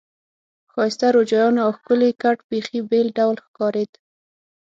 ښایسته 0.71 1.07
روجایانو 1.15 1.59
او 1.65 1.71
ښکلي 1.77 2.11
کټ 2.23 2.37
بیخي 2.49 2.79
بېل 2.89 3.07
ډول 3.17 3.35
ښکارېد. 3.45 3.91